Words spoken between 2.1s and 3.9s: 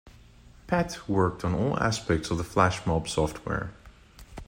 of the FlashMob software.